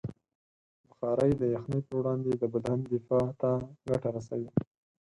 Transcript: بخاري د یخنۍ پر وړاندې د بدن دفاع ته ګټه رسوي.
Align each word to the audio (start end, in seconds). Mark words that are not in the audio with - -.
بخاري 0.87 1.31
د 1.37 1.41
یخنۍ 1.55 1.79
پر 1.87 1.93
وړاندې 1.97 2.31
د 2.41 2.43
بدن 2.53 2.77
دفاع 2.91 3.27
ته 3.41 3.49
ګټه 3.87 4.09
رسوي. 4.15 4.49